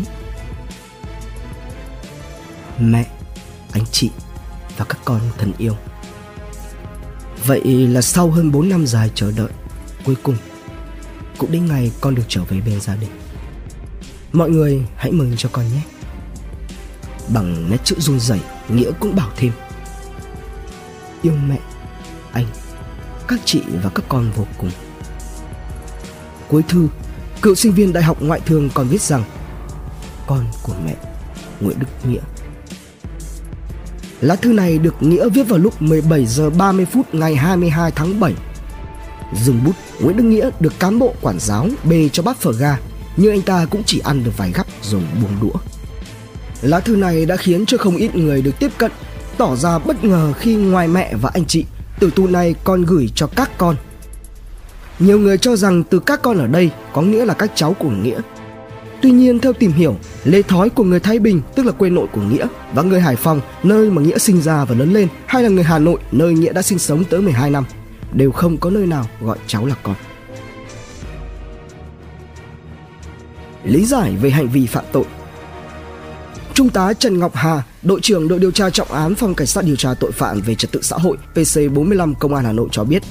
[2.79, 3.07] Mẹ,
[3.71, 4.09] anh chị
[4.77, 5.75] và các con thân yêu.
[7.45, 9.49] Vậy là sau hơn 4 năm dài chờ đợi,
[10.05, 10.35] cuối cùng
[11.37, 13.09] cũng đến ngày con được trở về bên gia đình.
[14.31, 15.81] Mọi người hãy mừng cho con nhé.
[17.33, 19.51] Bằng nét chữ run rẩy, Nghĩa cũng bảo thêm.
[21.21, 21.59] Yêu mẹ,
[22.31, 22.45] anh,
[23.27, 24.71] các chị và các con vô cùng.
[26.47, 26.87] Cuối thư,
[27.43, 29.23] cựu sinh viên Đại học Ngoại thương còn viết rằng
[30.27, 30.95] Con của mẹ,
[31.61, 32.21] Nguyễn Đức Nghĩa
[34.21, 38.19] Lá thư này được Nghĩa viết vào lúc 17 giờ 30 phút ngày 22 tháng
[38.19, 38.33] 7.
[39.43, 42.77] Dừng bút, Nguyễn Đức Nghĩa được cán bộ quản giáo bê cho bát phở ga,
[43.17, 45.59] nhưng anh ta cũng chỉ ăn được vài gắp rồi buông đũa.
[46.61, 48.91] Lá thư này đã khiến cho không ít người được tiếp cận,
[49.37, 51.65] tỏ ra bất ngờ khi ngoài mẹ và anh chị,
[51.99, 53.75] tử tù này còn gửi cho các con.
[55.05, 57.89] Nhiều người cho rằng từ các con ở đây có nghĩa là các cháu của
[57.89, 58.21] Nghĩa
[59.01, 62.07] Tuy nhiên theo tìm hiểu, lễ thói của người Thái Bình tức là quê nội
[62.11, 65.43] của Nghĩa và người Hải Phòng nơi mà Nghĩa sinh ra và lớn lên hay
[65.43, 67.65] là người Hà Nội nơi Nghĩa đã sinh sống tới 12 năm
[68.13, 69.95] đều không có nơi nào gọi cháu là con.
[73.63, 75.05] Lý giải về hành vi phạm tội
[76.53, 79.65] Trung tá Trần Ngọc Hà, đội trưởng đội điều tra trọng án phòng cảnh sát
[79.65, 82.83] điều tra tội phạm về trật tự xã hội PC45 Công an Hà Nội cho
[82.83, 83.03] biết,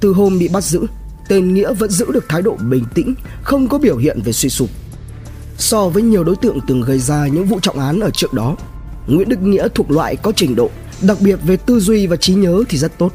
[0.00, 0.86] từ hôm bị bắt giữ,
[1.28, 4.48] tên Nghĩa vẫn giữ được thái độ bình tĩnh, không có biểu hiện về suy
[4.48, 4.70] sụp.
[5.58, 8.56] So với nhiều đối tượng từng gây ra những vụ trọng án ở trước đó,
[9.06, 10.70] Nguyễn Đức Nghĩa thuộc loại có trình độ,
[11.02, 13.12] đặc biệt về tư duy và trí nhớ thì rất tốt.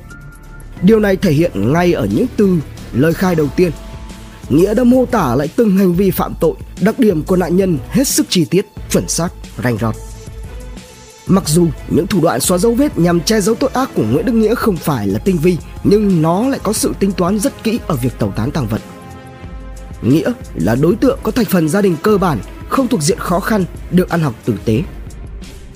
[0.82, 2.58] Điều này thể hiện ngay ở những từ,
[2.94, 3.72] lời khai đầu tiên.
[4.50, 7.78] Nghĩa đã mô tả lại từng hành vi phạm tội, đặc điểm của nạn nhân
[7.90, 9.30] hết sức chi tiết, chuẩn xác,
[9.64, 9.96] rành rọt.
[11.32, 14.26] Mặc dù những thủ đoạn xóa dấu vết nhằm che giấu tội ác của Nguyễn
[14.26, 17.64] Đức Nghĩa không phải là tinh vi, nhưng nó lại có sự tính toán rất
[17.64, 18.82] kỹ ở việc tẩu tán tăng vật.
[20.02, 22.40] Nghĩa là đối tượng có thành phần gia đình cơ bản,
[22.70, 24.82] không thuộc diện khó khăn, được ăn học tử tế.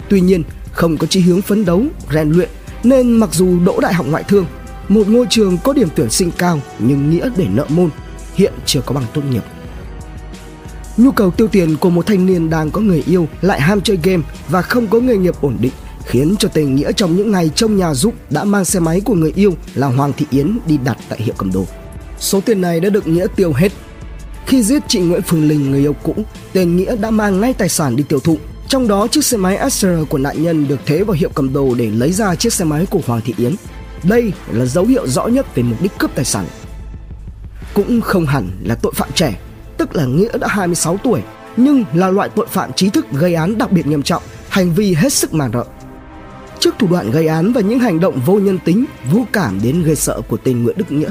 [0.10, 2.50] Tuy nhiên, không có chí hướng phấn đấu, rèn luyện
[2.84, 4.46] nên mặc dù đỗ đại học ngoại thương,
[4.89, 7.89] một ngôi trường có điểm tuyển sinh cao nhưng Nghĩa để nợ môn,
[8.34, 9.44] hiện chưa có bằng tốt nghiệp.
[10.97, 13.99] Nhu cầu tiêu tiền của một thanh niên đang có người yêu lại ham chơi
[14.03, 15.71] game và không có nghề nghiệp ổn định
[16.05, 19.13] khiến cho Tề Nghĩa trong những ngày trong nhà giúp đã mang xe máy của
[19.13, 21.65] người yêu là Hoàng Thị Yến đi đặt tại hiệu cầm đồ.
[22.19, 23.71] Số tiền này đã được Nghĩa tiêu hết.
[24.45, 26.15] Khi giết chị Nguyễn Phương Linh người yêu cũ,
[26.53, 28.38] tên Nghĩa đã mang ngay tài sản đi tiêu thụ.
[28.67, 31.75] Trong đó chiếc xe máy Acer của nạn nhân được thế vào hiệu cầm đồ
[31.75, 33.55] để lấy ra chiếc xe máy của Hoàng Thị Yến.
[34.03, 36.45] Đây là dấu hiệu rõ nhất về mục đích cướp tài sản.
[37.73, 39.39] Cũng không hẳn là tội phạm trẻ
[39.77, 41.21] tức là Nghĩa đã 26 tuổi,
[41.57, 44.93] nhưng là loại tội phạm trí thức gây án đặc biệt nghiêm trọng, hành vi
[44.93, 45.65] hết sức màn rợ.
[46.59, 49.83] Trước thủ đoạn gây án và những hành động vô nhân tính, vô cảm đến
[49.83, 51.09] gây sợ của tên Nguyễn Đức Nghĩa,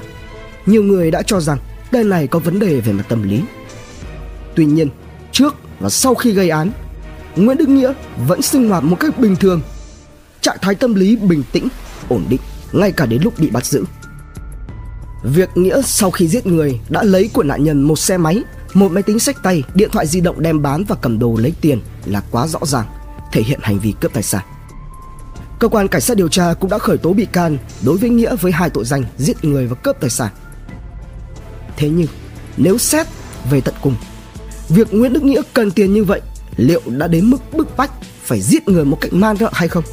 [0.66, 1.58] nhiều người đã cho rằng
[1.90, 3.42] tên này có vấn đề về mặt tâm lý.
[4.54, 4.88] Tuy nhiên,
[5.32, 6.70] trước và sau khi gây án,
[7.36, 7.92] Nguyễn Đức Nghĩa
[8.26, 9.60] vẫn sinh hoạt một cách bình thường,
[10.40, 11.68] trạng thái tâm lý bình tĩnh,
[12.08, 12.40] ổn định
[12.72, 13.84] ngay cả đến lúc bị bắt giữ.
[15.24, 18.42] Việc Nghĩa sau khi giết người đã lấy của nạn nhân một xe máy,
[18.74, 21.52] một máy tính sách tay, điện thoại di động đem bán và cầm đồ lấy
[21.60, 22.86] tiền là quá rõ ràng,
[23.32, 24.44] thể hiện hành vi cướp tài sản.
[25.58, 28.36] Cơ quan cảnh sát điều tra cũng đã khởi tố bị can đối với Nghĩa
[28.36, 30.32] với hai tội danh giết người và cướp tài sản.
[31.76, 32.08] Thế nhưng,
[32.56, 33.06] nếu xét
[33.50, 33.94] về tận cùng,
[34.68, 36.20] việc Nguyễn Đức Nghĩa cần tiền như vậy
[36.56, 37.90] liệu đã đến mức bức bách
[38.24, 39.84] phải giết người một cách man rợ hay không?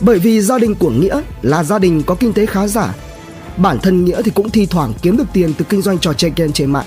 [0.00, 2.94] Bởi vì gia đình của Nghĩa là gia đình có kinh tế khá giả
[3.60, 6.32] Bản thân Nghĩa thì cũng thi thoảng kiếm được tiền từ kinh doanh trò chơi
[6.36, 6.86] game trên mạng.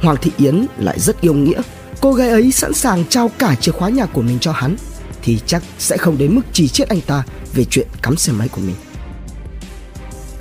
[0.00, 1.62] Hoàng Thị Yến lại rất yêu Nghĩa.
[2.00, 4.76] Cô gái ấy sẵn sàng trao cả chìa khóa nhà của mình cho hắn
[5.22, 8.48] thì chắc sẽ không đến mức chỉ chết anh ta về chuyện cắm xe máy
[8.48, 8.74] của mình.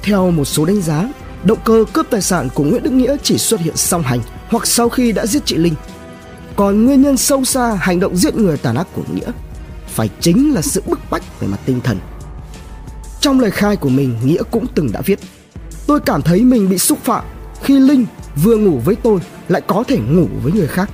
[0.03, 1.09] Theo một số đánh giá,
[1.43, 4.67] động cơ cướp tài sản của Nguyễn Đức Nghĩa chỉ xuất hiện song hành hoặc
[4.67, 5.75] sau khi đã giết chị Linh.
[6.55, 9.31] Còn nguyên nhân sâu xa hành động giết người tàn ác của Nghĩa
[9.87, 11.97] phải chính là sự bức bách về mặt tinh thần
[13.23, 15.19] trong lời khai của mình, Nghĩa cũng từng đã viết
[15.87, 17.23] Tôi cảm thấy mình bị xúc phạm
[17.63, 18.05] khi Linh
[18.43, 20.89] vừa ngủ với tôi lại có thể ngủ với người khác.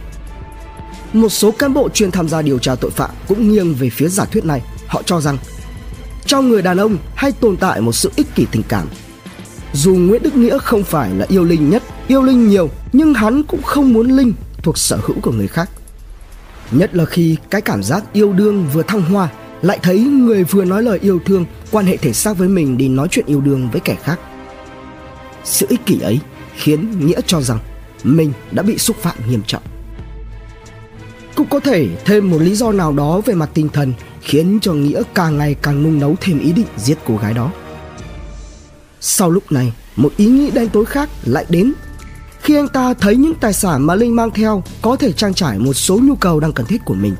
[1.13, 4.07] Một số cán bộ chuyên tham gia điều tra tội phạm cũng nghiêng về phía
[4.07, 4.61] giả thuyết này.
[4.87, 5.37] Họ cho rằng
[6.25, 8.87] trong người đàn ông hay tồn tại một sự ích kỷ tình cảm.
[9.73, 13.43] Dù Nguyễn Đức Nghĩa không phải là yêu Linh nhất, yêu Linh nhiều, nhưng hắn
[13.43, 15.69] cũng không muốn Linh thuộc sở hữu của người khác.
[16.71, 19.29] Nhất là khi cái cảm giác yêu đương vừa thăng hoa
[19.61, 22.89] lại thấy người vừa nói lời yêu thương, quan hệ thể xác với mình đi
[22.89, 24.19] nói chuyện yêu đương với kẻ khác.
[25.43, 26.19] Sự ích kỷ ấy
[26.55, 27.59] khiến nghĩa cho rằng
[28.03, 29.63] mình đã bị xúc phạm nghiêm trọng.
[31.35, 34.73] Cũng có thể thêm một lý do nào đó về mặt tinh thần khiến cho
[34.73, 37.51] nghĩa càng ngày càng nung nấu thêm ý định giết cô gái đó.
[39.01, 41.73] Sau lúc này, một ý nghĩ đen tối khác lại đến.
[42.41, 45.59] Khi anh ta thấy những tài sản mà linh mang theo có thể trang trải
[45.59, 47.15] một số nhu cầu đang cần thiết của mình.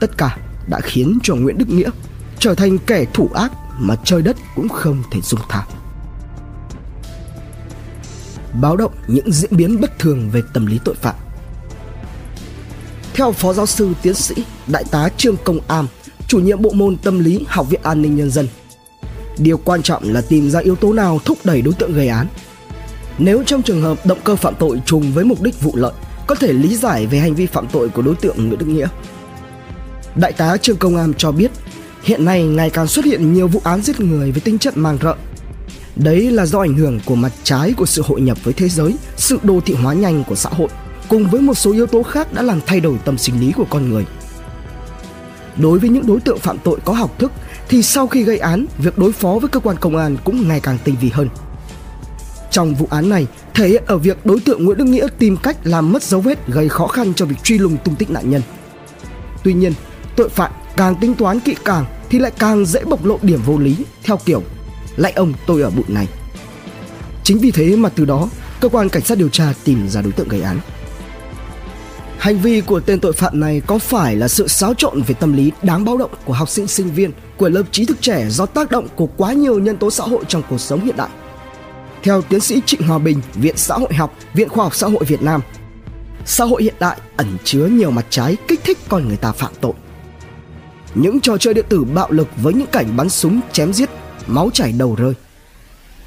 [0.00, 0.36] Tất cả
[0.70, 1.90] đã khiến cho Nguyễn Đức Nghĩa
[2.38, 5.62] trở thành kẻ thủ ác mà trời đất cũng không thể dung tha.
[8.60, 11.14] Báo động những diễn biến bất thường về tâm lý tội phạm.
[13.14, 14.34] Theo Phó Giáo sư Tiến sĩ
[14.66, 15.86] Đại tá Trương Công Am,
[16.26, 18.48] chủ nhiệm bộ môn tâm lý Học viện An ninh Nhân dân,
[19.38, 22.26] điều quan trọng là tìm ra yếu tố nào thúc đẩy đối tượng gây án.
[23.18, 25.92] Nếu trong trường hợp động cơ phạm tội trùng với mục đích vụ lợi,
[26.26, 28.88] có thể lý giải về hành vi phạm tội của đối tượng Nguyễn Đức Nghĩa
[30.16, 31.50] Đại tá Trương Công Am cho biết,
[32.02, 34.98] hiện nay ngày càng xuất hiện nhiều vụ án giết người với tính chất mang
[35.02, 35.14] rợ.
[35.96, 38.94] Đấy là do ảnh hưởng của mặt trái của sự hội nhập với thế giới,
[39.16, 40.68] sự đô thị hóa nhanh của xã hội,
[41.08, 43.66] cùng với một số yếu tố khác đã làm thay đổi tâm sinh lý của
[43.70, 44.04] con người.
[45.56, 47.32] Đối với những đối tượng phạm tội có học thức
[47.68, 50.60] thì sau khi gây án, việc đối phó với cơ quan công an cũng ngày
[50.60, 51.28] càng tinh vi hơn.
[52.50, 55.56] Trong vụ án này, thể hiện ở việc đối tượng Nguyễn Đức Nghĩa tìm cách
[55.64, 58.42] làm mất dấu vết gây khó khăn cho việc truy lùng tung tích nạn nhân.
[59.44, 59.72] Tuy nhiên,
[60.20, 63.58] tội phạm càng tính toán kỹ càng thì lại càng dễ bộc lộ điểm vô
[63.58, 64.42] lý theo kiểu
[64.96, 66.08] lại ông tôi ở bụi này.
[67.24, 68.28] Chính vì thế mà từ đó
[68.60, 70.58] cơ quan cảnh sát điều tra tìm ra đối tượng gây án.
[72.18, 75.32] Hành vi của tên tội phạm này có phải là sự xáo trộn về tâm
[75.32, 78.46] lý đáng báo động của học sinh sinh viên, của lớp trí thức trẻ do
[78.46, 81.08] tác động của quá nhiều nhân tố xã hội trong cuộc sống hiện đại?
[82.02, 85.04] Theo tiến sĩ Trịnh Hòa Bình, Viện Xã hội học, Viện Khoa học Xã hội
[85.04, 85.40] Việt Nam,
[86.24, 89.52] xã hội hiện đại ẩn chứa nhiều mặt trái kích thích con người ta phạm
[89.60, 89.72] tội.
[90.94, 93.90] Những trò chơi điện tử bạo lực với những cảnh bắn súng chém giết,
[94.26, 95.14] máu chảy đầu rơi.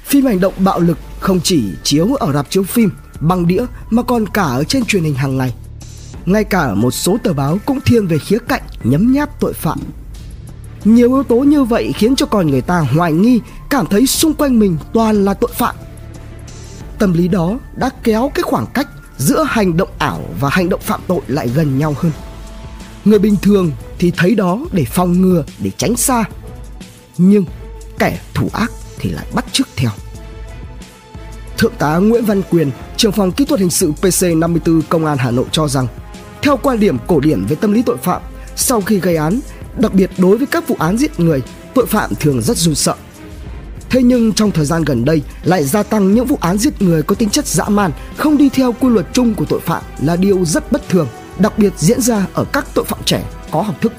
[0.04, 4.02] Phim hành động bạo lực không chỉ chiếu ở rạp chiếu phim, băng đĩa mà
[4.02, 5.54] còn cả ở trên truyền hình hàng ngày.
[6.26, 9.52] Ngay cả ở một số tờ báo cũng thiên về khía cạnh nhấm nháp tội
[9.52, 9.78] phạm.
[10.84, 14.34] Nhiều yếu tố như vậy khiến cho con người ta hoài nghi, cảm thấy xung
[14.34, 15.74] quanh mình toàn là tội phạm.
[16.98, 20.80] Tâm lý đó đã kéo cái khoảng cách giữa hành động ảo và hành động
[20.80, 22.12] phạm tội lại gần nhau hơn.
[23.04, 26.24] Người bình thường thì thấy đó để phòng ngừa, để tránh xa.
[27.18, 27.44] Nhưng
[27.98, 29.90] kẻ thủ ác thì lại bắt chước theo.
[31.58, 35.30] Thượng tá Nguyễn Văn Quyền, trưởng phòng kỹ thuật hình sự PC54 Công an Hà
[35.30, 35.86] Nội cho rằng,
[36.42, 38.22] theo quan điểm cổ điển về tâm lý tội phạm,
[38.56, 39.40] sau khi gây án,
[39.78, 41.42] đặc biệt đối với các vụ án giết người,
[41.74, 42.94] tội phạm thường rất run sợ.
[43.90, 47.02] Thế nhưng trong thời gian gần đây lại gia tăng những vụ án giết người
[47.02, 50.16] có tính chất dã man, không đi theo quy luật chung của tội phạm là
[50.16, 51.08] điều rất bất thường,
[51.38, 53.92] đặc biệt diễn ra ở các tội phạm trẻ có học thức.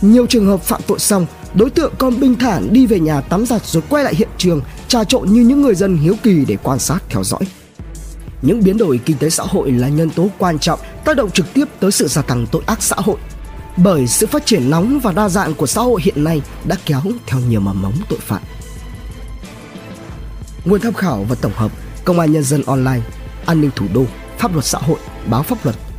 [0.00, 3.46] Nhiều trường hợp phạm tội xong, đối tượng còn bình thản đi về nhà tắm
[3.46, 6.56] giặt rồi quay lại hiện trường, trà trộn như những người dân hiếu kỳ để
[6.62, 7.40] quan sát theo dõi.
[8.42, 11.54] Những biến đổi kinh tế xã hội là nhân tố quan trọng tác động trực
[11.54, 13.16] tiếp tới sự gia tăng tội ác xã hội.
[13.76, 17.02] Bởi sự phát triển nóng và đa dạng của xã hội hiện nay đã kéo
[17.26, 18.42] theo nhiều mầm mống tội phạm.
[20.64, 21.72] Nguồn tham khảo và tổng hợp
[22.04, 23.00] Công an Nhân dân Online,
[23.46, 24.04] An ninh Thủ đô,
[24.38, 24.98] Pháp luật xã hội,
[25.30, 25.76] Báo Pháp luật,